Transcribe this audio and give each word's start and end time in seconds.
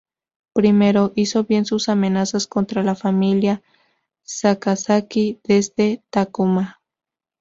Primero, 0.55 1.11
hizo 1.13 1.43
bien 1.43 1.63
sus 1.65 1.87
amenazas 1.87 2.47
contra 2.47 2.81
la 2.81 2.95
familia 2.95 3.61
Sakazaki, 4.23 5.39
desde 5.43 6.01
Takuma. 6.09 6.79